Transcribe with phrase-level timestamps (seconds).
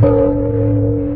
[0.00, 1.09] Thank you.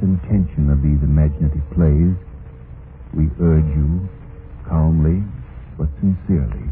[0.00, 2.16] Excitement and tension of these imaginative plays,
[3.12, 4.08] we urge you,
[4.66, 5.22] calmly
[5.76, 6.64] but sincerely,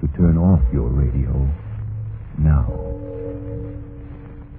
[0.00, 1.32] to turn off your radio
[2.38, 2.64] now.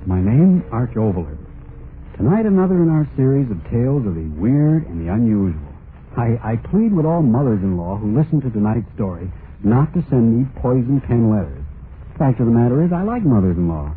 [0.05, 1.37] My name, Arch Oboler.
[2.17, 5.73] Tonight, another in our series of tales of the weird and the unusual.
[6.15, 9.31] I, I plead with all mothers-in-law who listen to tonight's story
[9.63, 11.65] not to send me poison pen letters.
[12.13, 13.95] The Fact of the matter is, I like mothers-in-law.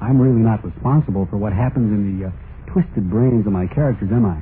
[0.00, 2.30] I'm really not responsible for what happens in the uh,
[2.76, 4.38] twisted brains of my characters, am I?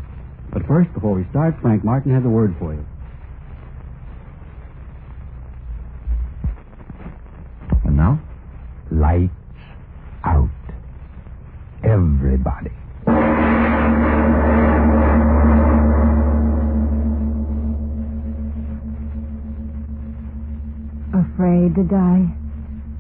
[0.53, 2.84] But first, before we start, Frank Martin has a word for you.
[7.84, 8.21] And now,
[8.91, 9.31] lights
[10.25, 10.50] out.
[11.84, 12.72] Everybody.
[21.15, 22.34] Afraid to die?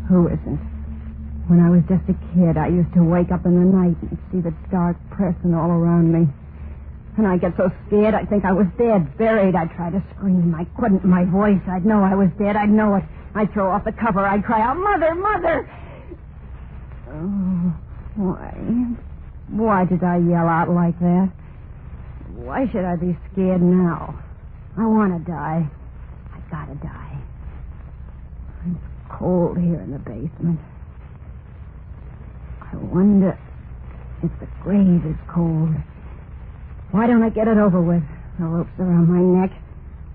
[0.08, 0.73] Who isn't?
[1.46, 4.16] When I was just a kid, I used to wake up in the night and
[4.32, 6.26] see the dark pressing all around me.
[7.16, 9.54] And I'd get so scared I'd think I was dead, buried.
[9.54, 10.54] I'd try to scream.
[10.54, 11.04] I couldn't.
[11.04, 12.56] My voice, I'd know I was dead.
[12.56, 13.04] I'd know it.
[13.34, 14.24] I'd throw off the cover.
[14.26, 15.70] I'd cry out, Mother, Mother!
[17.10, 17.76] Oh,
[18.16, 18.50] why?
[19.48, 21.30] Why did I yell out like that?
[22.34, 24.18] Why should I be scared now?
[24.76, 25.68] I want to die.
[26.34, 27.18] I've gotta die.
[28.66, 28.78] It's
[29.10, 30.58] cold here in the basement.
[32.74, 33.38] I wonder
[34.22, 35.70] if the grave is cold.
[36.90, 38.02] Why don't I get it over with?
[38.38, 39.52] The rope's around my neck.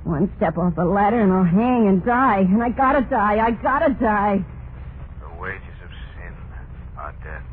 [0.04, 2.40] One step off the ladder and I'll hang and die.
[2.40, 3.40] And I gotta die.
[3.40, 4.44] I gotta die.
[5.22, 6.36] The wages of sin
[6.98, 7.44] are death.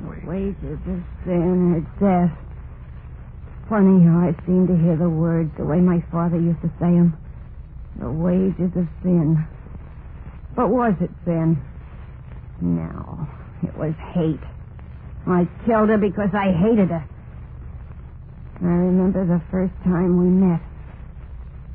[0.00, 2.38] The wages of sin are death.
[3.70, 6.92] Funny how I seem to hear the words the way my father used to say
[6.92, 7.16] them.
[7.96, 9.46] The wages of sin.
[10.54, 11.56] But was it sin?
[12.60, 13.28] No.
[13.62, 14.42] It was hate.
[15.26, 17.04] I killed her because I hated her.
[18.60, 20.60] I remember the first time we met.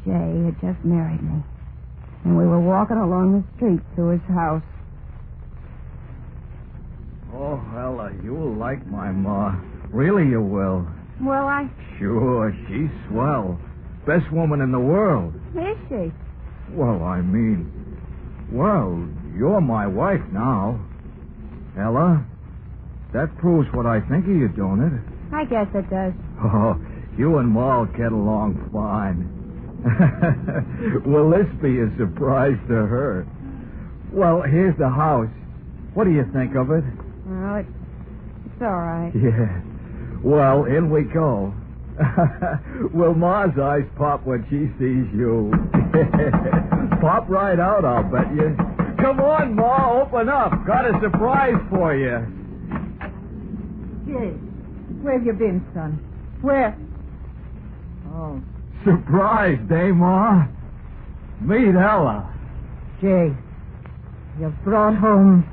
[0.05, 1.43] Jay had just married me.
[2.23, 4.63] And we were walking along the street to his house.
[7.33, 9.55] Oh, Ella, you'll like my ma.
[9.91, 10.87] Really, you will.
[11.21, 11.69] Well, I.
[11.99, 13.59] Sure, she's swell.
[14.05, 15.33] Best woman in the world.
[15.55, 16.11] Is she?
[16.71, 17.71] Well, I mean,
[18.51, 20.79] well, you're my wife now.
[21.79, 22.25] Ella,
[23.13, 25.33] that proves what I think of you, don't it?
[25.33, 26.13] I guess it does.
[26.43, 26.75] Oh,
[27.17, 29.33] you and Ma'll get along fine.
[31.05, 33.27] Will this be a surprise to her?
[34.11, 35.29] Well, here's the house.
[35.93, 36.83] What do you think of it?
[37.29, 37.69] Oh, it's,
[38.45, 39.11] it's all right.
[39.15, 39.61] Yeah.
[40.23, 41.53] Well, in we go.
[42.93, 45.51] Will Ma's eyes pop when she sees you?
[47.01, 48.55] pop right out, I'll bet you.
[48.99, 50.65] Come on, Ma, open up.
[50.65, 52.17] Got a surprise for you.
[54.07, 54.31] Jay,
[55.01, 55.99] where have you been, son?
[56.41, 56.75] Where?
[58.13, 58.41] Oh,
[58.83, 60.45] Surprise, eh, Ma?
[61.41, 62.33] Meet Ella.
[63.01, 63.31] Jay,
[64.39, 65.45] you've brought home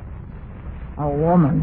[0.98, 1.62] a woman.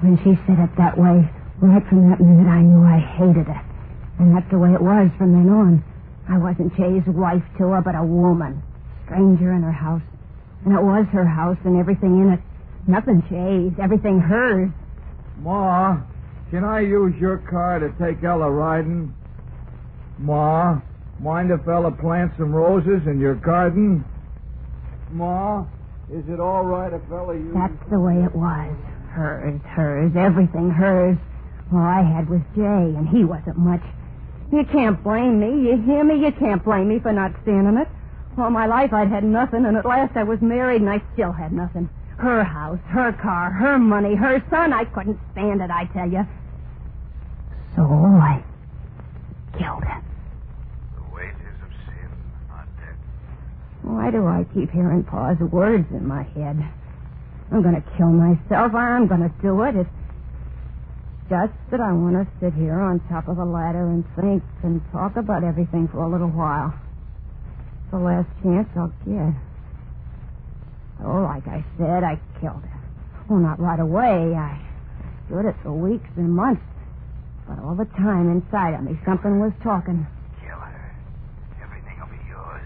[0.00, 1.28] When she said it that way,
[1.60, 3.64] right from that minute, I knew I hated her.
[4.18, 5.84] And that's the way it was from then on.
[6.28, 8.62] I wasn't Jay's wife to her, but a woman.
[9.08, 10.02] Stranger in her house.
[10.64, 12.40] And it was her house and everything in it.
[12.86, 14.70] Nothing Jay's, everything hers.
[15.38, 15.98] Ma,
[16.50, 19.14] can I use your car to take Ella riding?
[20.18, 20.80] Ma,
[21.20, 24.04] mind if Ella plants some roses in your garden?
[25.10, 25.64] Ma,
[26.12, 27.54] is it all right if Ella uses...
[27.54, 28.76] That's the way it was.
[29.10, 31.16] Hers, hers, everything hers.
[31.72, 33.82] All I had was Jay, and he wasn't much.
[34.50, 35.68] You can't blame me.
[35.68, 36.24] You hear me?
[36.24, 37.88] You can't blame me for not standing it.
[38.38, 41.32] All my life I'd had nothing, and at last I was married, and I still
[41.32, 41.90] had nothing.
[42.18, 44.72] Her house, her car, her money, her son.
[44.72, 46.24] I couldn't stand it, I tell you.
[47.74, 48.42] So I
[49.58, 50.02] killed her.
[50.94, 52.10] The wages of sin
[52.52, 52.96] are death.
[53.82, 56.62] Why do I keep hearing Pa's words in my head?
[57.50, 58.74] I'm going to kill myself.
[58.74, 59.74] I'm going to do it.
[59.74, 59.90] It's
[61.28, 64.80] just that I want to sit here on top of a ladder and think and
[64.92, 66.72] talk about everything for a little while.
[67.88, 69.32] It's the last chance I'll get.
[71.00, 72.80] Oh, like I said, I killed her.
[73.30, 74.36] Well, not right away.
[74.36, 74.60] I
[75.26, 76.60] stood it for weeks and months.
[77.48, 80.04] But all the time inside of me, something was talking.
[80.44, 80.84] Kill her.
[81.64, 82.60] Everything will be yours.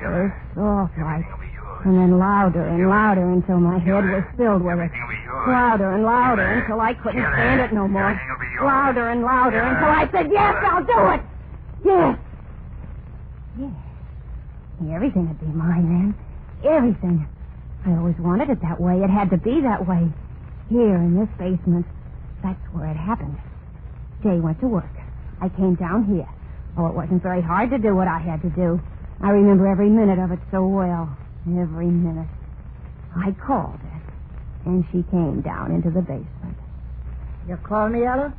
[0.00, 0.56] Kill First her.
[0.56, 1.82] soft like, Everything will be yours.
[1.84, 4.88] and then louder and louder until my head was filled with it.
[4.88, 5.44] Everything will be yours.
[5.52, 8.16] Louder and louder until I couldn't stand it no more.
[8.16, 8.64] Everything will be yours.
[8.64, 11.20] Louder and louder until I said, yes, I'll do it.
[11.84, 12.16] Yes.
[14.90, 16.14] Everything would be mine then.
[16.64, 17.26] Everything.
[17.86, 19.02] I always wanted it that way.
[19.02, 20.08] It had to be that way.
[20.68, 21.86] Here in this basement.
[22.42, 23.38] That's where it happened.
[24.22, 24.90] Jay went to work.
[25.40, 26.28] I came down here.
[26.78, 28.80] Oh, it wasn't very hard to do what I had to do.
[29.20, 31.16] I remember every minute of it so well.
[31.46, 32.28] Every minute.
[33.14, 34.02] I called her,
[34.64, 36.56] and she came down into the basement.
[37.48, 38.32] You called me, Ella?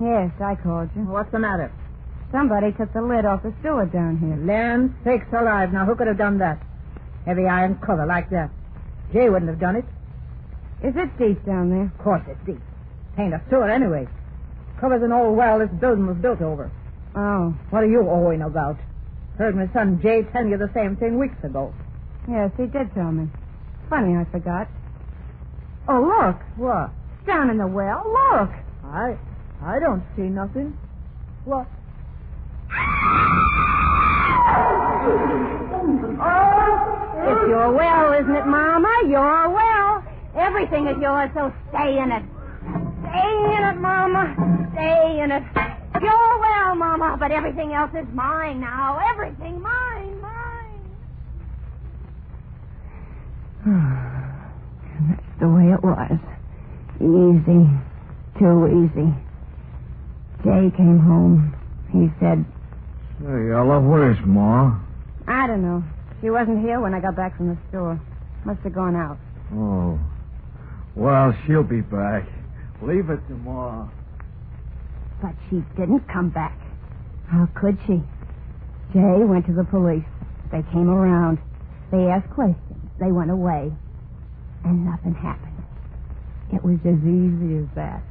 [0.00, 1.02] Yes, I called you.
[1.02, 1.70] What's the matter?
[2.32, 4.36] Somebody took the lid off the sewer down here.
[4.36, 5.72] Land sakes alive.
[5.72, 6.62] Now, who could have done that?
[7.26, 8.50] Heavy iron cover like that.
[9.12, 9.84] Jay wouldn't have done it.
[10.82, 11.84] Is it deep down there?
[11.86, 12.60] Of course it's deep.
[13.18, 14.06] Ain't a sewer anyway.
[14.80, 16.70] Covers an old well this building was built over.
[17.16, 18.76] Oh, What are you owing about?
[19.36, 21.74] Heard my son Jay tell you the same thing weeks ago.
[22.28, 23.28] yes, he did tell me.
[23.88, 24.68] Funny, I forgot.
[25.88, 26.36] Oh, look.
[26.56, 26.90] What?
[27.26, 28.04] Down in the well.
[28.06, 28.50] Look.
[28.84, 29.18] I
[29.62, 30.78] I don't see nothing.
[31.44, 31.66] What?
[36.22, 38.92] Oh, it's your well, isn't it, Mama?
[39.08, 40.04] Your well.
[40.36, 42.22] Everything is yours, so stay in it.
[43.02, 44.34] Stay in it, Mama.
[44.74, 45.42] Stay in it.
[46.00, 48.98] Your well, Mama, but everything else is mine now.
[49.12, 50.80] Everything mine, mine.
[53.66, 56.18] and that's the way it was.
[57.00, 57.68] Easy.
[58.38, 59.12] Too easy.
[60.44, 61.54] Jay came home.
[61.92, 62.44] He said,
[63.20, 64.78] Say, Ella, where's Ma?
[65.28, 65.84] I don't know.
[66.20, 68.00] She wasn't here when I got back from the store.
[68.44, 69.18] Must have gone out.
[69.52, 69.98] Oh.
[70.94, 72.26] Well, she'll be back.
[72.82, 73.88] Leave it to Ma.
[75.20, 76.58] But she didn't come back.
[77.28, 78.02] How could she?
[78.92, 80.04] Jay went to the police.
[80.50, 81.38] They came around.
[81.92, 82.90] They asked questions.
[82.98, 83.70] They went away.
[84.64, 85.62] And nothing happened.
[86.52, 88.02] It was as easy as that.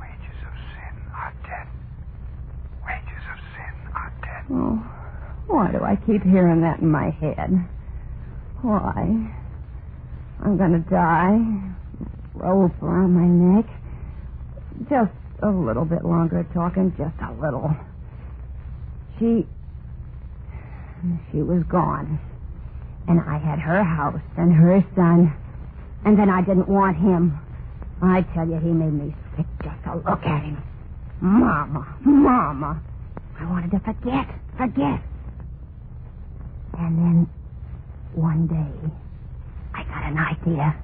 [0.00, 1.68] Wages of sin are death.
[2.86, 4.31] Wages of sin are death.
[4.50, 4.76] Oh,
[5.46, 7.50] why do I keep hearing that in my head?
[8.62, 9.30] Why?
[10.44, 11.38] I'm gonna die.
[12.34, 13.66] Rope around my neck.
[14.88, 17.74] Just a little bit longer talking, just a little.
[19.18, 19.46] She.
[21.30, 22.18] She was gone.
[23.08, 25.34] And I had her house and her son.
[26.04, 27.38] And then I didn't want him.
[28.02, 30.62] I tell you, he made me sick just to look at him.
[31.20, 32.82] Mama, Mama.
[33.42, 35.02] I wanted to forget, forget.
[36.78, 37.30] And then,
[38.14, 38.90] one day,
[39.74, 40.76] I got an idea.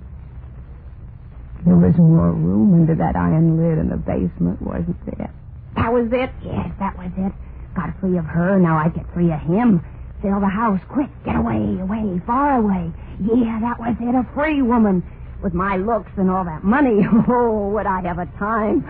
[1.64, 5.32] There was more room under that iron lid in the basement, wasn't there?
[5.76, 6.30] That was it.
[6.42, 7.32] Yes, that was it.
[7.76, 9.84] Got free of her, now I get free of him.
[10.20, 12.90] Fill the house, quick, get away, away, far away.
[13.22, 15.04] Yeah, that was it, a free woman.
[15.40, 18.82] With my looks and all that money, oh, would I have a time?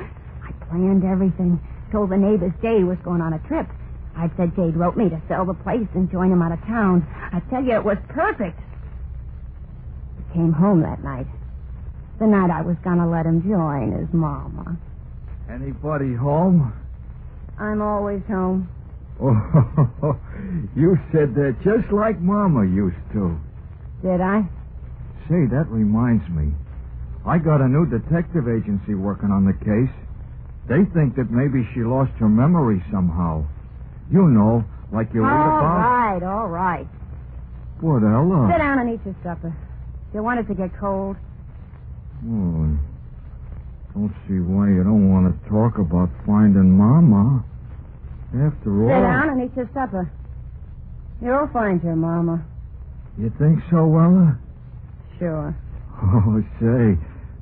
[0.42, 1.60] I planned everything.
[1.92, 3.66] Told the neighbors Jade was going on a trip.
[4.16, 7.06] I said Jade wrote me to sell the place and join him out of town.
[7.32, 8.58] I tell you, it was perfect.
[10.18, 11.26] He came home that night.
[12.18, 14.76] The night I was going to let him join his mama.
[15.48, 16.74] Anybody home?
[17.58, 18.68] I'm always home.
[19.20, 19.34] Oh,
[20.76, 23.38] you said that just like Mama used to.
[24.02, 24.42] Did I?
[25.26, 26.52] Say, that reminds me.
[27.26, 29.94] I got a new detective agency working on the case.
[30.68, 33.44] They think that maybe she lost her memory somehow.
[34.12, 35.80] You know, like you read all about.
[35.80, 36.86] right, all right.
[37.80, 38.50] What, Ella?
[38.52, 39.54] Sit down and eat your supper.
[40.14, 41.16] You want it to get cold?
[42.26, 42.76] Oh,
[43.94, 47.44] don't see why you don't want to talk about finding Mama.
[48.34, 48.88] After all.
[48.88, 50.10] Sit down and eat your supper.
[51.22, 52.44] You'll find your mama.
[53.18, 54.38] You think so, Ella?
[55.18, 55.56] Sure.
[56.00, 56.94] Oh, say,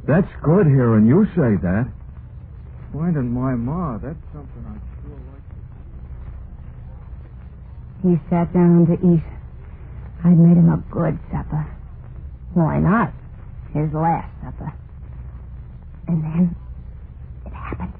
[0.08, 1.92] that's good hearing you say that.
[2.96, 5.44] Finding my ma, that's something I'd sure like.
[8.00, 9.22] to He sat down to eat.
[10.24, 11.68] I'd made him a good supper.
[12.54, 13.12] Why not?
[13.74, 14.72] His last supper.
[16.08, 16.56] And then
[17.44, 17.92] it happened.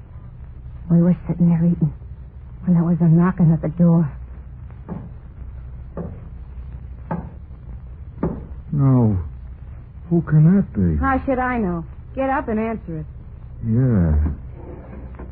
[0.89, 1.93] We were sitting there eating
[2.65, 4.11] when there was a knocking at the door.
[8.71, 9.19] No.
[10.09, 10.97] Who can that be?
[10.99, 11.85] How should I know?
[12.15, 13.05] Get up and answer it.
[13.63, 14.33] Yeah.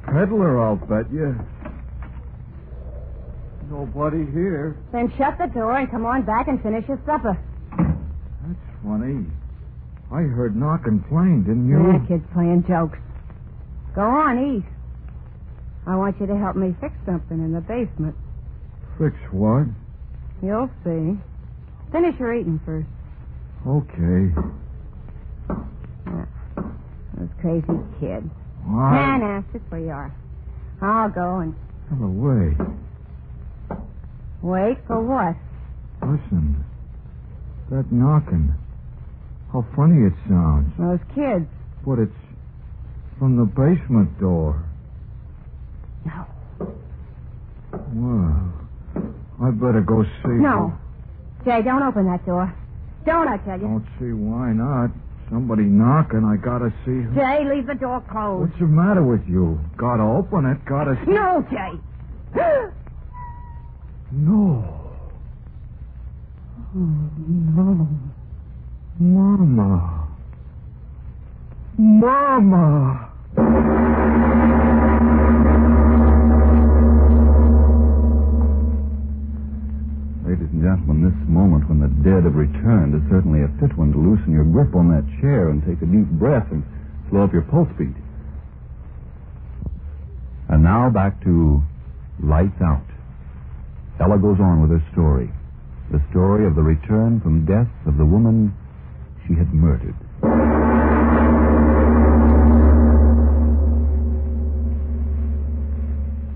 [0.07, 1.35] Peddler, I'll bet you.
[3.69, 4.77] Nobody here.
[4.91, 7.37] Then shut the door and come on back and finish your supper.
[7.77, 9.25] That's funny.
[10.11, 11.81] I heard knocking plain, didn't you?
[11.81, 12.99] Yeah, kid's playing jokes.
[13.95, 14.65] Go on, eat.
[15.87, 18.15] I want you to help me fix something in the basement.
[18.99, 19.65] Fix what?
[20.43, 21.17] You'll see.
[21.91, 22.87] Finish your eating first.
[23.67, 24.31] Okay.
[27.17, 28.29] Those crazy kids.
[28.67, 30.13] All Nah, nah, sit where you are.
[30.81, 31.55] I'll go and
[31.89, 32.55] Have a way.
[34.41, 35.35] wait for what?
[36.01, 36.63] Listen.
[37.69, 38.53] That knocking.
[39.53, 40.71] How funny it sounds.
[40.77, 41.47] Those kids.
[41.85, 42.11] But it's
[43.19, 44.63] from the basement door.
[46.05, 46.25] No.
[47.93, 48.53] Well,
[49.41, 50.29] I better go see.
[50.41, 50.73] No.
[51.45, 52.53] Jay, don't open that door.
[53.05, 53.67] Don't, I tell you.
[53.67, 54.89] Don't see why not.
[55.29, 56.23] Somebody knocking.
[56.23, 57.11] I gotta see her.
[57.15, 58.49] Jay, leave the door closed.
[58.49, 59.59] What's the matter with you?
[59.77, 60.63] Gotta open it.
[60.65, 61.11] Gotta see.
[61.11, 61.79] No, Jay.
[64.11, 64.71] No.
[66.77, 67.87] Oh, no.
[68.99, 70.07] Mama.
[71.77, 73.09] Mama.
[80.75, 84.33] Gentlemen, this moment when the dead have returned is certainly a fit one to loosen
[84.33, 86.63] your grip on that chair and take a deep breath and
[87.09, 87.95] slow up your pulse beat.
[90.49, 91.63] And now back to
[92.19, 92.83] Lights Out.
[94.01, 95.31] Ella goes on with her story.
[95.91, 98.51] The story of the return from death of the woman
[99.27, 99.95] she had murdered.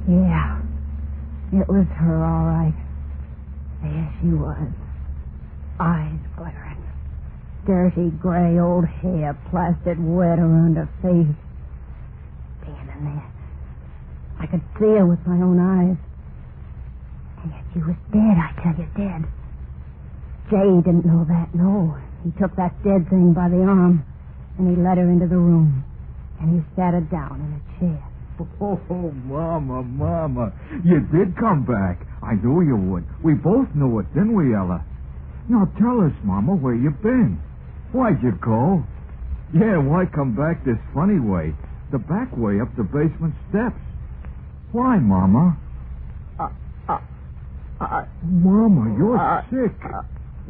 [0.08, 0.62] Yeah.
[1.51, 2.88] It was her, all right.
[4.21, 4.69] She was.
[5.79, 6.83] Eyes glaring.
[7.65, 11.35] Dirty gray old hair plastered wet around her face.
[12.63, 13.31] Standing there.
[14.39, 15.97] I could see her with my own eyes.
[17.43, 19.23] And yet she was dead, I tell you, dead.
[20.49, 21.95] Jay didn't know that, no.
[22.23, 24.03] He took that dead thing by the arm,
[24.57, 25.83] and he led her into the room.
[26.41, 28.03] And he sat her down in a chair.
[28.61, 28.79] Oh,
[29.25, 30.53] Mama, Mama.
[30.83, 31.99] You did come back.
[32.21, 33.05] I knew you would.
[33.23, 34.83] We both knew it, didn't we, Ella?
[35.47, 37.39] Now tell us, Mama, where you been.
[37.91, 38.83] Why'd you go?
[39.53, 41.55] Yeah, why come back this funny way?
[41.91, 43.79] The back way up the basement steps.
[44.71, 45.57] Why, Mama?
[46.39, 46.49] Uh,
[46.88, 46.99] uh,
[47.81, 49.73] uh, Mama, you're Uh, sick.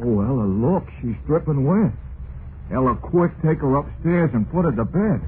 [0.04, 1.92] oh, Ella, look, she's dripping wet.
[2.70, 5.20] Ella, quick, take her upstairs and put her to bed.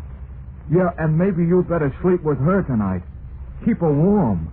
[0.70, 3.02] Yeah, and maybe you'd better sleep with her tonight.
[3.64, 4.52] Keep her warm.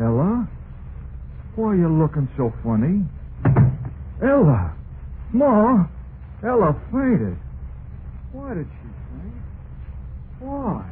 [0.00, 0.48] Ella?
[1.56, 3.02] Why are you looking so funny?
[4.22, 4.76] Ella!
[5.32, 5.86] Ma!
[6.44, 7.38] Ella fainted.
[8.32, 9.42] Why did she faint?
[10.40, 10.84] Why?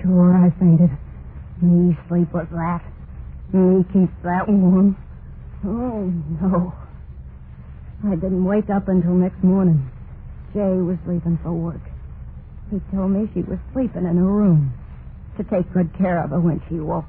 [0.00, 0.90] Sure, I fainted.
[1.60, 2.80] Me sleep with that.
[3.52, 4.96] Me keep that warm.
[5.62, 6.08] Oh,
[6.40, 6.72] no.
[8.08, 9.90] I didn't wake up until next morning.
[10.54, 11.80] Jay was leaving for work.
[12.70, 14.72] He told me she was sleeping in her room
[15.36, 17.04] to take good care of her when she woke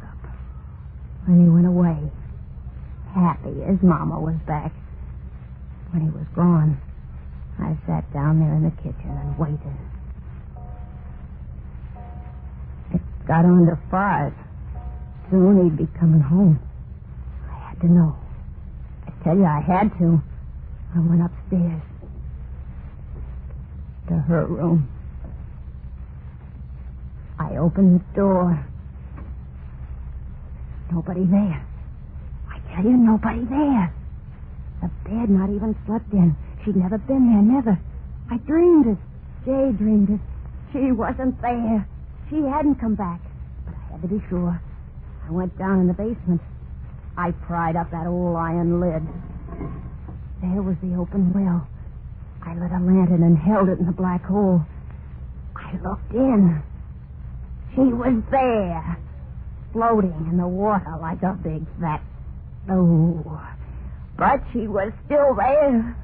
[1.28, 1.32] up.
[1.32, 2.12] When he went away,
[3.14, 4.72] happy his mama was back.
[5.92, 6.80] When he was gone,
[7.60, 9.78] I sat down there in the kitchen and waited.
[12.94, 14.34] It got on to five.
[15.30, 16.60] Soon he'd be coming home.
[17.50, 18.16] I had to know.
[19.08, 20.22] I tell you, I had to.
[20.96, 21.82] I went upstairs
[24.08, 24.90] to her room.
[27.40, 28.67] I opened the door.
[30.92, 31.66] Nobody there.
[32.50, 33.94] I tell you, nobody there.
[34.82, 36.36] The bed not even slept in.
[36.64, 37.80] She'd never been there, never.
[38.32, 38.98] I dreamed it.
[39.46, 40.20] Jay dreamed it.
[40.72, 41.88] She wasn't there.
[42.30, 43.22] She hadn't come back.
[43.66, 44.62] But I had to be sure.
[45.28, 46.42] I went down in the basement.
[47.18, 49.04] I pried up that old iron lid.
[50.42, 51.68] There was the open well.
[52.46, 54.62] I lit a lantern and held it in the black hole.
[55.56, 56.62] I looked in.
[57.74, 58.98] She was there,
[59.78, 62.02] floating in the water like a big fat.
[62.72, 63.40] Oh,
[64.18, 65.96] but she was still there.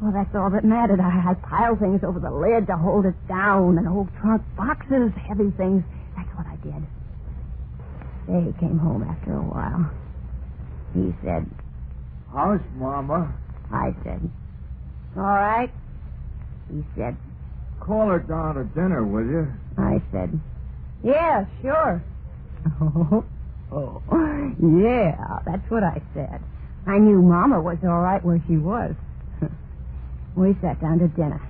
[0.00, 1.00] Well, that's all that mattered.
[1.00, 5.12] I, I piled things over the lid to hold it down, and old trunk boxes,
[5.28, 5.84] heavy things.
[6.16, 6.86] That's what I did.
[8.26, 9.90] They came home after a while.
[10.94, 11.44] He said,
[12.32, 13.34] How's Mama?
[13.70, 14.20] I said,
[15.16, 15.70] all right.
[16.72, 17.16] He said,
[17.80, 19.52] Call her down to dinner, will you?
[19.76, 20.40] I said,
[21.02, 22.02] yeah, sure.
[22.80, 23.24] Oh,
[23.72, 24.02] oh,
[24.60, 26.40] yeah, that's what I said.
[26.86, 28.94] I knew Mama was all right where she was.
[30.36, 31.40] we sat down to dinner.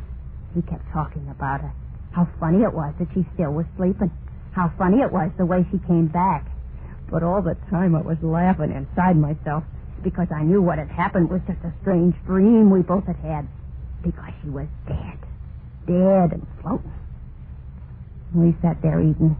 [0.54, 1.72] He kept talking about her.
[2.12, 4.10] How funny it was that she still was sleeping.
[4.52, 6.50] How funny it was the way she came back.
[7.10, 9.64] But all the time I was laughing inside myself
[10.02, 13.48] because I knew what had happened was just a strange dream we both had had.
[14.02, 15.18] Because she was dead.
[15.86, 16.92] Dead and floating.
[18.34, 19.36] We sat there eating.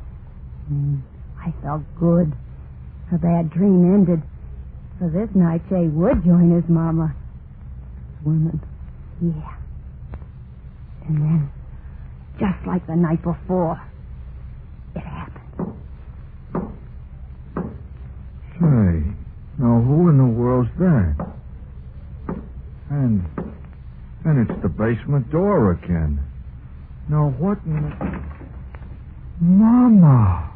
[0.72, 1.02] Mm,
[1.48, 2.32] I felt good.
[3.10, 4.22] Her bad dream ended.
[5.00, 7.14] So this night Jay would join his mama.
[8.22, 8.60] Swimming.
[9.22, 9.56] Yeah.
[11.06, 11.50] And then,
[12.38, 13.80] just like the night before,
[14.94, 15.74] it happened.
[18.60, 19.14] Say,
[19.58, 21.32] now who in the world's that?
[22.90, 23.24] And,
[24.24, 26.20] and it's the basement door again.
[27.08, 28.20] Now what in the...
[29.40, 30.47] Mama!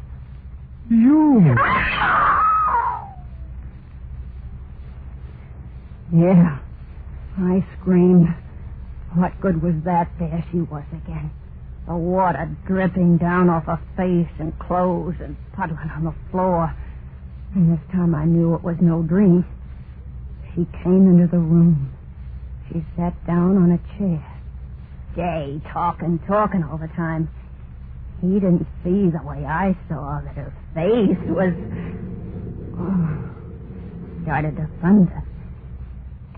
[0.89, 1.55] You!
[6.13, 6.59] Yeah.
[7.37, 8.27] I screamed.
[9.15, 10.11] What good was that?
[10.19, 11.31] There she was again.
[11.87, 16.75] The water dripping down off her face and clothes and puddling on the floor.
[17.55, 19.45] And this time I knew it was no dream.
[20.53, 21.91] She came into the room.
[22.71, 24.23] She sat down on a chair.
[25.15, 27.29] Jay talking, talking all the time.
[28.23, 31.51] He didn't see the way I saw that her face was.
[32.79, 35.21] Oh, started to thunder.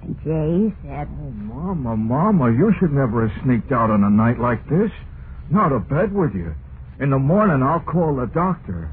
[0.02, 4.40] And Jay said, Oh, Mama, Mama, you should never have sneaked out on a night
[4.40, 4.90] like this.
[5.52, 6.56] Not to bed with you.
[7.00, 8.90] In the morning, I'll call the doctor.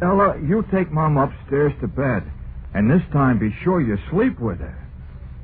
[0.00, 2.22] Ella, you take Mom upstairs to bed.
[2.72, 4.88] And this time, be sure you sleep with her.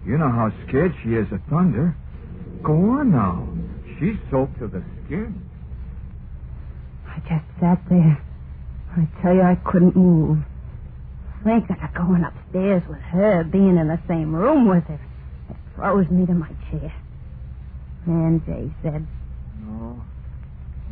[0.06, 1.94] You know how scared she is of thunder.
[2.62, 3.46] Go on now.
[3.98, 5.51] She's soaked to the skin.
[7.28, 8.22] Just sat there.
[8.96, 10.38] I tell you, I couldn't move.
[11.44, 15.00] Thinking of going upstairs with her, being in the same room with her,
[15.50, 16.92] it froze me to my chair.
[18.06, 19.06] And Jay said,
[19.64, 20.02] No.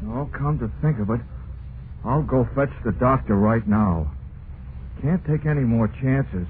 [0.03, 1.21] No, come to think of it,
[2.05, 4.11] I'll go fetch the doctor right now.
[5.03, 6.47] Can't take any more chances.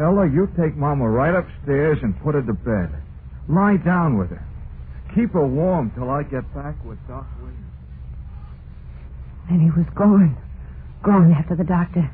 [0.00, 3.02] Ella, you take Mama right upstairs and put her to bed.
[3.48, 4.44] Lie down with her.
[5.14, 7.26] Keep her warm till I get back with Doc.
[9.48, 10.36] And he was gone.
[11.02, 12.10] Gone after the doctor.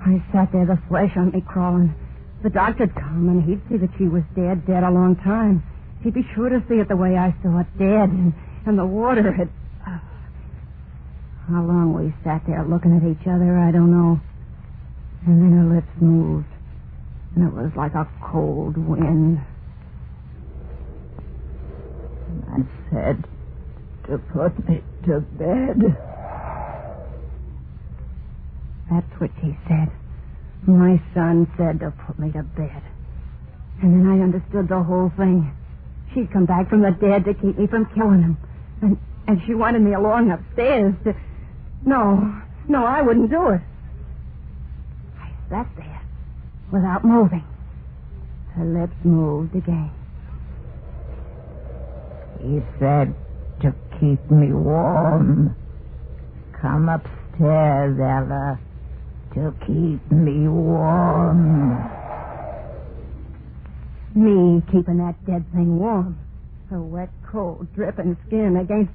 [0.00, 1.94] I sat there, the flesh on me crawling.
[2.42, 5.62] The doctor'd come, and he'd see that she was dead, dead a long time.
[6.02, 8.34] He'd be sure to see it the way I saw it, dead, and,
[8.66, 9.48] and the water had...
[9.86, 9.98] Uh,
[11.48, 14.18] how long we sat there looking at each other, I don't know.
[15.26, 16.50] And then her lips moved,
[17.36, 19.38] and it was like a cold wind.
[22.26, 23.24] And I said
[24.08, 26.11] to put me to bed.
[28.92, 29.88] That's what she said.
[30.66, 32.82] My son said to put me to bed.
[33.82, 35.50] And then I understood the whole thing.
[36.12, 38.36] She'd come back from the dead to keep me from killing him.
[38.82, 41.14] And and she wanted me along upstairs to
[41.86, 43.60] No, no, I wouldn't do it.
[45.18, 46.02] I sat there
[46.72, 47.44] without moving.
[48.54, 49.90] Her lips moved again.
[52.40, 53.14] He said
[53.62, 55.56] to keep me warm.
[56.60, 58.60] Come upstairs, Ella,
[59.34, 61.78] to keep me warm.
[64.14, 66.18] Me keeping that dead thing warm.
[66.68, 68.92] Her wet, cold, dripping skin against.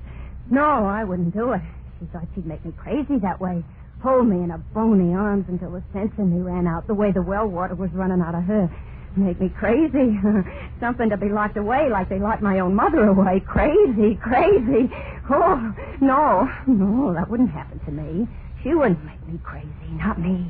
[0.51, 1.61] No, I wouldn't do it.
[1.99, 3.63] She thought she'd make me crazy that way.
[4.03, 7.11] Hold me in her bony arms until the sense in me ran out, the way
[7.11, 8.69] the well water was running out of her.
[9.15, 10.19] Make me crazy.
[10.79, 13.39] Something to be locked away like they locked my own mother away.
[13.39, 14.93] Crazy, crazy.
[15.31, 18.27] Oh, no, no, that wouldn't happen to me.
[18.67, 20.45] She wouldn't make me crazy, not me.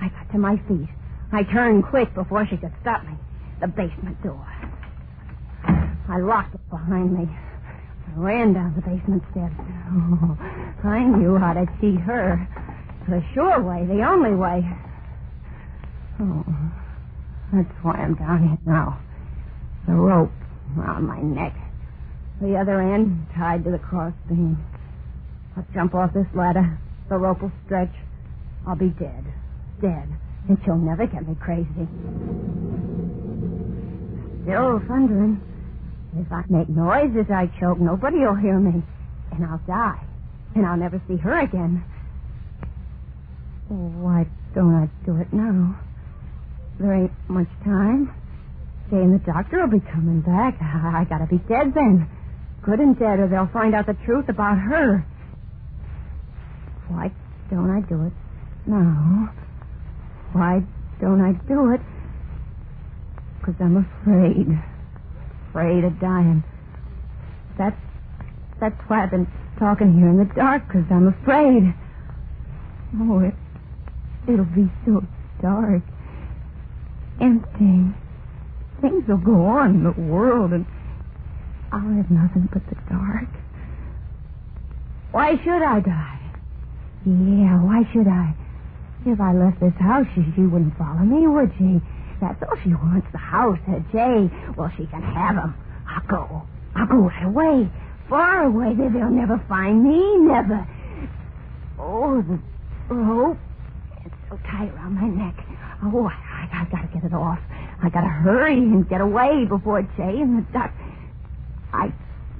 [0.00, 0.88] I got to my feet.
[1.32, 3.12] I turned quick before she could stop me.
[3.60, 4.46] The basement door.
[6.08, 7.28] I locked it behind me.
[7.28, 9.52] I ran down the basement steps.
[9.92, 10.38] Oh,
[10.88, 12.48] I knew how to cheat her.
[13.06, 14.64] The sure way, the only way.
[16.20, 16.46] Oh,
[17.52, 18.98] that's why I'm down here now.
[19.86, 20.32] The rope
[20.78, 21.54] around my neck.
[22.40, 24.56] The other end tied to the crossbeam.
[25.54, 26.78] I'll jump off this ladder.
[27.08, 27.92] The rope will stretch.
[28.66, 29.24] I'll be dead.
[29.80, 30.08] Dead.
[30.48, 31.88] And she'll never get me crazy.
[34.44, 35.40] Still thundering.
[36.16, 38.82] If I make noises, I choke, nobody'll hear me.
[39.32, 40.00] And I'll die.
[40.54, 41.84] And I'll never see her again.
[43.68, 45.78] Why don't I do it now?
[46.80, 48.12] There ain't much time.
[48.90, 50.56] Jay and the doctor will be coming back.
[50.62, 52.08] I gotta be dead then.
[52.62, 55.04] Good and dead, or they'll find out the truth about her.
[56.88, 57.12] Why
[57.50, 58.12] don't I do it
[58.66, 59.32] now?
[60.32, 60.62] Why
[61.00, 61.80] don't I do it?
[63.38, 64.46] Because I'm afraid.
[65.50, 66.42] Afraid of dying.
[67.56, 67.76] That's,
[68.60, 69.26] that's why I've been
[69.58, 71.74] talking here in the dark, because I'm afraid.
[73.00, 73.34] Oh, it,
[74.30, 75.02] it'll be so
[75.42, 75.82] dark.
[77.20, 77.94] Empty.
[78.80, 80.64] Things will go on in the world, and
[81.72, 83.28] I'll have nothing but the dark.
[85.10, 86.17] Why should I die?
[87.06, 88.34] Yeah, why should I?
[89.06, 91.80] If I left this house, she, she wouldn't follow me, would she?
[92.20, 94.28] That's all she wants, the house, her Jay.
[94.56, 95.54] Well, she can have him.
[95.86, 96.42] I'll go.
[96.74, 97.70] I'll go right away.
[98.08, 98.74] Far away.
[98.74, 100.18] They, they'll never find me.
[100.26, 100.66] Never.
[101.78, 103.38] Oh, the rope.
[104.04, 105.36] It's so tight around my neck.
[105.84, 107.38] Oh, I, I, I gotta get it off.
[107.82, 110.72] I gotta hurry and get away before Jay and the duck.
[111.72, 111.92] I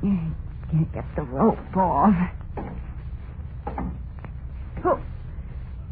[0.02, 2.14] can't get the rope off.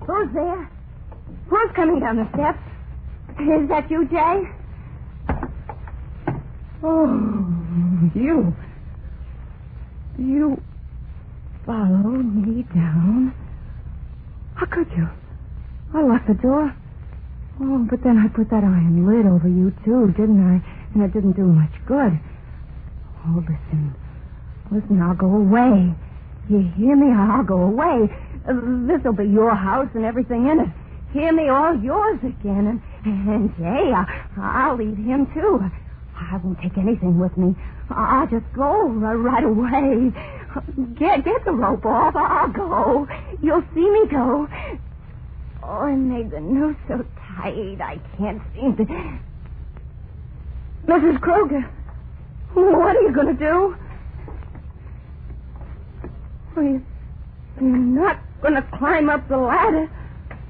[0.07, 0.15] Who?
[0.15, 0.71] Who's there?
[1.49, 2.59] Who's coming down the steps?
[3.41, 4.43] Is that you, Jay?
[6.83, 8.55] Oh, you.
[10.19, 10.61] You
[11.65, 13.35] followed me down.
[14.55, 15.09] How could you?
[15.95, 16.75] I locked the door.
[17.61, 20.63] Oh, but then I put that iron lid over you, too, didn't I?
[20.95, 22.19] And it didn't do much good.
[23.27, 23.95] Oh, listen.
[24.71, 25.95] Listen, I'll go away.
[26.49, 27.13] You hear me?
[27.13, 28.09] I'll go away.
[28.47, 30.69] This'll be your house and everything in it.
[31.13, 31.49] Hear me?
[31.49, 32.81] All yours again.
[33.05, 34.05] And, and Jay, I,
[34.41, 35.61] I'll leave him, too.
[36.17, 37.55] I won't take anything with me.
[37.91, 40.13] I'll just go right away.
[40.99, 42.17] Get get the rope off.
[42.17, 43.07] I'll go.
[43.43, 44.49] You'll see me go.
[45.63, 47.05] Oh, and made the noose so
[47.37, 48.85] tight I can't seem to.
[50.87, 51.21] Mrs.
[51.21, 51.61] Kruger,
[52.55, 53.77] what are you going to do?
[56.57, 56.87] Are you,
[57.61, 59.89] you're not to climb up the ladder?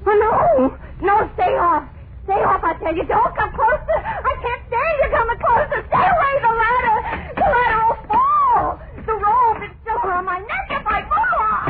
[0.05, 0.77] Oh, no.
[1.05, 1.83] No, stay off.
[2.25, 3.05] Stay off, I tell you.
[3.07, 3.97] Don't come closer.
[4.03, 5.79] I can't stand you coming closer.
[5.87, 6.97] Stay away, the ladder.
[7.35, 8.79] The ladder will fall.
[9.05, 11.39] The rope is still around my neck if I fall.
[11.43, 11.67] off.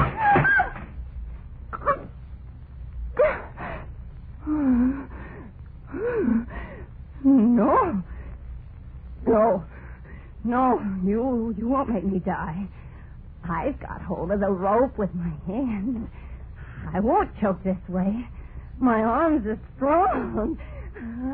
[7.23, 8.03] No.
[9.27, 9.63] No.
[10.43, 12.67] No, you you won't make me die.
[13.49, 16.09] I've got hold of the rope with my hand.
[16.93, 18.27] I won't choke this way.
[18.79, 20.57] My arms are strong.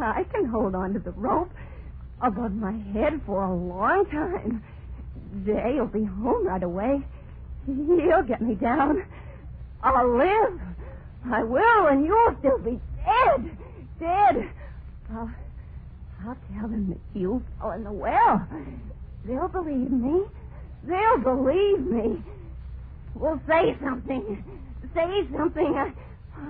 [0.02, 1.52] I can hold on to the rope
[2.22, 4.64] above my head for a long time.
[5.46, 7.02] Jay'll be home right away.
[7.66, 9.04] He'll get me down.
[9.82, 10.60] I'll live.
[11.32, 13.58] I will, and you'll still be dead.
[14.00, 14.50] Dead.
[15.12, 15.32] I'll,
[16.26, 18.48] I'll tell them that you fell in the well.
[19.26, 20.24] They'll believe me.
[20.88, 22.24] They'll believe me.
[23.16, 24.44] Well, say something.
[24.94, 25.76] Say something.
[25.76, 25.94] I,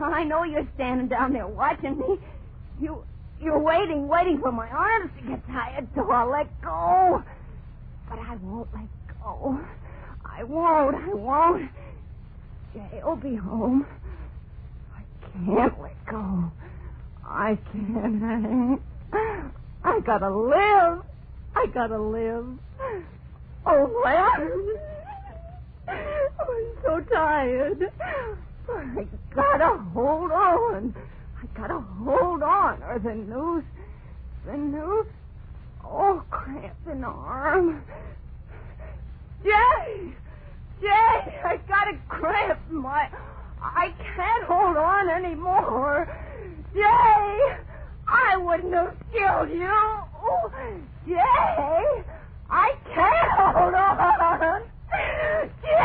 [0.03, 2.17] I know you're standing down there watching me.
[2.81, 3.03] You,
[3.39, 7.23] you're waiting, waiting for my arms to get tired, so I'll let go.
[8.09, 8.87] But I won't let
[9.21, 9.59] go.
[10.25, 10.95] I won't.
[10.95, 11.69] I won't.
[12.73, 13.85] Jay'll be home.
[14.95, 15.03] I
[15.45, 16.51] can't let go.
[17.25, 18.81] I can't.
[19.83, 21.03] I gotta live.
[21.55, 22.45] I gotta live.
[23.65, 24.49] Oh, well.
[25.87, 27.89] I'm so tired.
[28.69, 30.95] I gotta hold on.
[31.41, 33.63] I gotta hold on, or the noose,
[34.45, 35.07] the noose.
[35.83, 37.83] Oh, cramp in arm.
[39.43, 40.13] Jay,
[40.81, 40.89] Jay,
[41.45, 43.09] I gotta cramp my.
[43.61, 46.07] I can't hold on anymore.
[46.73, 47.57] Jay,
[48.07, 49.71] I wouldn't have killed you.
[50.25, 50.51] Oh,
[51.05, 52.03] Jay,
[52.49, 53.22] I can't
[53.71, 54.61] hold on.
[55.63, 55.79] Jay!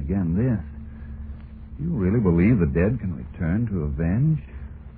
[0.00, 0.64] And again this.
[1.78, 4.40] Do you really believe the dead can return to avenge?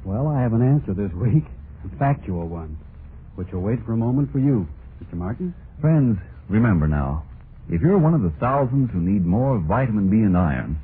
[0.05, 1.45] Well, I have an answer this week,
[1.85, 2.77] a factual one,
[3.37, 4.67] which will wait for a moment for you,
[5.03, 5.15] Mr.
[5.15, 5.55] Martin.
[5.81, 7.25] Friends, remember now,
[7.71, 10.81] if you're one of the thousands who need more vitamin B and iron,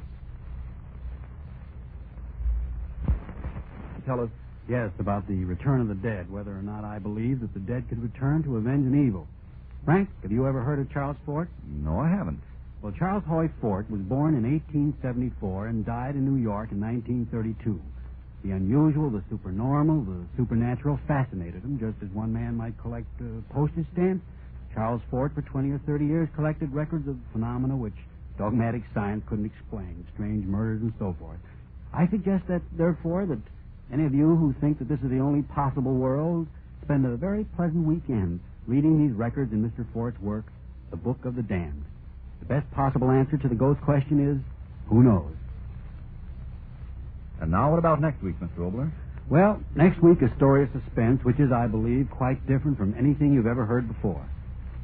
[4.07, 4.31] tell us.
[4.69, 7.89] Yes, about the return of the dead, whether or not I believe that the dead
[7.89, 9.27] could return to avenge an evil.
[9.87, 11.49] Frank, have you ever heard of Charles Fort?
[11.67, 12.43] No, I haven't.
[12.81, 17.81] Well, Charles Hoy Fort was born in 1874 and died in New York in 1932.
[18.45, 23.43] The unusual, the supernormal, the supernatural fascinated him, just as one man might collect uh,
[23.53, 24.25] postage stamps.
[24.73, 27.99] Charles Fort, for 20 or 30 years, collected records of phenomena which
[28.39, 31.39] dogmatic science couldn't explain, strange murders and so forth.
[31.93, 33.43] I suggest that, therefore, that
[33.93, 36.47] any of you who think that this is the only possible world
[36.85, 38.39] spend a very pleasant weekend
[38.69, 39.85] reading these records in Mr.
[39.93, 40.45] Fort's work,
[40.91, 41.85] The Book of the Damned.
[42.49, 44.39] Best possible answer to the ghost question is,
[44.89, 45.33] who knows?
[47.41, 48.59] And now, what about next week, Mr.
[48.59, 48.91] Oboler?
[49.31, 53.35] Well, next week a story of suspense, which is, I believe, quite different from anything
[53.35, 54.25] you've ever heard before.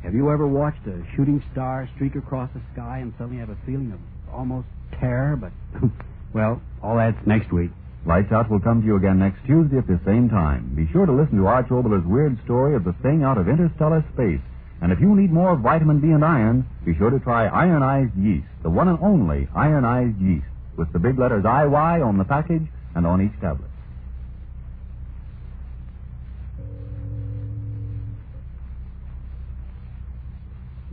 [0.02, 3.56] Have you ever watched a shooting star streak across the sky and suddenly have a
[3.64, 4.00] feeling of
[4.32, 4.68] almost
[5.00, 5.34] terror?
[5.34, 5.52] But,
[6.34, 7.70] well, all that's next week.
[8.04, 10.74] Lights Out will come to you again next Tuesday at the same time.
[10.76, 14.04] Be sure to listen to Arch Oboler's weird story of the thing out of interstellar
[14.12, 14.44] space.
[14.84, 18.46] And if you need more vitamin B and iron, be sure to try ironized yeast,
[18.62, 20.44] the one and only ironized yeast,
[20.76, 23.70] with the big letters IY on the package and on each tablet.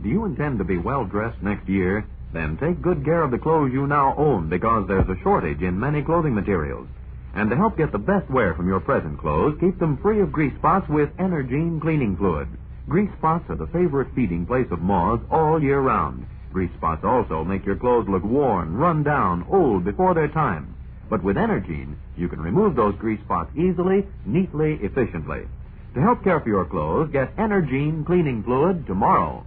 [0.02, 2.06] Do you intend to be well dressed next year?
[2.32, 5.78] Then take good care of the clothes you now own because there's a shortage in
[5.78, 6.88] many clothing materials.
[7.34, 10.32] And to help get the best wear from your present clothes, keep them free of
[10.32, 12.48] grease spots with Energine cleaning fluid.
[12.88, 16.26] Grease spots are the favorite feeding place of moths all year round.
[16.52, 20.74] Grease spots also make your clothes look worn, run down, old before their time.
[21.08, 25.46] But with Energine, you can remove those grease spots easily, neatly, efficiently.
[25.94, 29.44] To help care for your clothes, get Energine cleaning fluid tomorrow.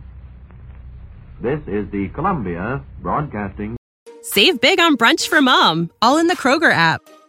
[1.42, 3.76] This is the Columbia Broadcasting.
[4.22, 7.02] Save big on brunch for mom, all in the Kroger app.